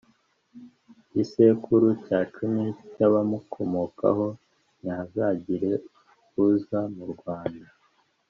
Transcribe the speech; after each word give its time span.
gisekuru 1.13 1.87
cya 2.05 2.19
cumi 2.33 2.65
cy 2.91 2.99
abamukomokaho 3.07 4.27
ntihazagire 4.81 5.71
uza 6.47 6.79
murwanda 6.95 7.67